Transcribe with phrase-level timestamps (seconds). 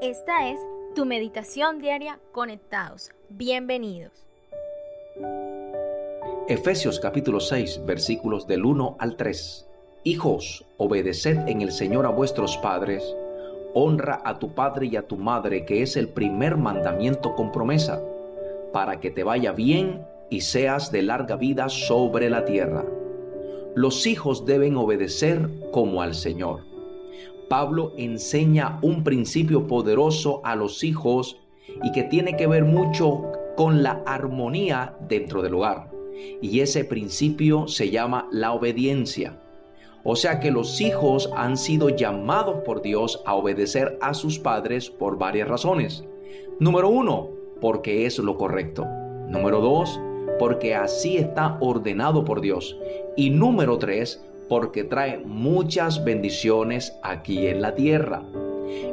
[0.00, 0.60] Esta es
[0.94, 3.10] tu meditación diaria conectados.
[3.28, 4.12] Bienvenidos.
[6.48, 9.66] Efesios capítulo 6 versículos del 1 al 3.
[10.04, 13.16] Hijos, obedeced en el Señor a vuestros padres,
[13.74, 18.00] honra a tu padre y a tu madre, que es el primer mandamiento con promesa,
[18.72, 22.84] para que te vaya bien y seas de larga vida sobre la tierra.
[23.74, 26.75] Los hijos deben obedecer como al Señor
[27.48, 31.38] Pablo enseña un principio poderoso a los hijos
[31.82, 35.90] y que tiene que ver mucho con la armonía dentro del hogar.
[36.40, 39.40] Y ese principio se llama la obediencia.
[40.04, 44.88] O sea que los hijos han sido llamados por Dios a obedecer a sus padres
[44.88, 46.04] por varias razones.
[46.60, 48.86] Número uno, porque es lo correcto.
[49.28, 50.00] Número dos,
[50.38, 52.78] porque así está ordenado por Dios.
[53.16, 58.22] Y número tres, porque trae muchas bendiciones aquí en la tierra.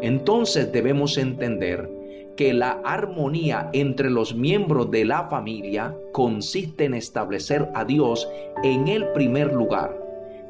[0.00, 1.90] Entonces debemos entender
[2.36, 8.28] que la armonía entre los miembros de la familia consiste en establecer a Dios
[8.62, 9.96] en el primer lugar,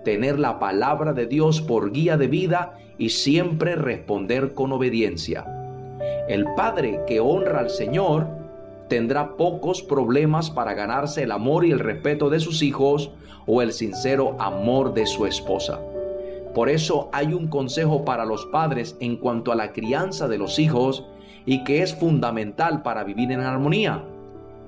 [0.05, 5.45] tener la palabra de Dios por guía de vida y siempre responder con obediencia.
[6.29, 8.42] El padre que honra al Señor
[8.93, 13.11] tendrá pocos problemas para ganarse el amor y el respeto de sus hijos
[13.47, 15.81] o el sincero amor de su esposa.
[16.55, 20.59] Por eso hay un consejo para los padres en cuanto a la crianza de los
[20.59, 21.07] hijos
[21.47, 24.05] y que es fundamental para vivir en armonía.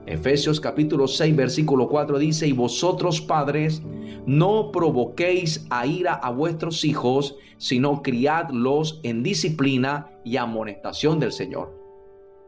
[0.06, 3.82] Efesios capítulo 6 versículo 4 dice, y vosotros padres,
[4.24, 11.83] no provoquéis a ira a vuestros hijos, sino criadlos en disciplina y amonestación del Señor.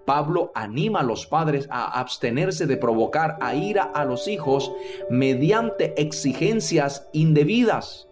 [0.07, 4.73] Pablo anima a los padres a abstenerse de provocar a ira a los hijos
[5.11, 8.09] mediante exigencias indebidas.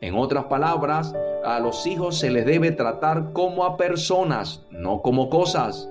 [0.00, 1.12] En otras palabras,
[1.44, 5.88] a los hijos se les debe tratar como a personas, no como cosas.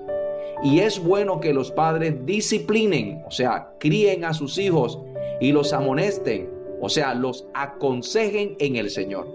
[0.62, 4.98] Y es bueno que los padres disciplinen, o sea, críen a sus hijos
[5.40, 6.48] y los amonesten,
[6.80, 9.28] o sea, los aconsejen en el Señor.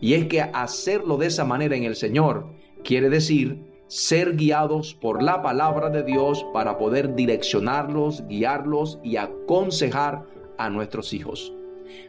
[0.00, 2.46] Y es que hacerlo de esa manera en el Señor
[2.82, 10.22] quiere decir ser guiados por la palabra de Dios para poder direccionarlos, guiarlos y aconsejar
[10.58, 11.52] a nuestros hijos.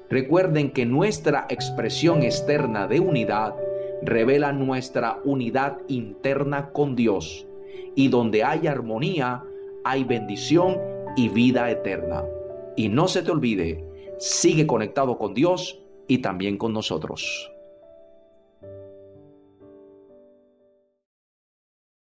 [0.07, 3.55] Recuerden que nuestra expresión externa de unidad
[4.03, 7.47] revela nuestra unidad interna con Dios.
[7.95, 9.43] Y donde hay armonía,
[9.83, 10.77] hay bendición
[11.15, 12.23] y vida eterna.
[12.75, 13.83] Y no se te olvide,
[14.19, 17.51] sigue conectado con Dios y también con nosotros.